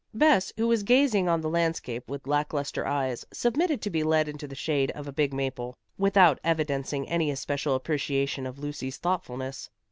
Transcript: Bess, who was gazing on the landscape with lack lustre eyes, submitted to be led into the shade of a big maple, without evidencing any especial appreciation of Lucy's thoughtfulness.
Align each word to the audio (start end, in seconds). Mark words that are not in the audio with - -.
Bess, 0.15 0.51
who 0.57 0.67
was 0.67 0.81
gazing 0.81 1.29
on 1.29 1.41
the 1.41 1.47
landscape 1.47 2.09
with 2.09 2.25
lack 2.25 2.53
lustre 2.53 2.87
eyes, 2.87 3.23
submitted 3.31 3.83
to 3.83 3.91
be 3.91 4.01
led 4.01 4.27
into 4.27 4.47
the 4.47 4.55
shade 4.55 4.89
of 4.95 5.07
a 5.07 5.13
big 5.13 5.31
maple, 5.31 5.77
without 5.95 6.39
evidencing 6.43 7.07
any 7.07 7.29
especial 7.29 7.75
appreciation 7.75 8.47
of 8.47 8.57
Lucy's 8.57 8.97
thoughtfulness. 8.97 9.69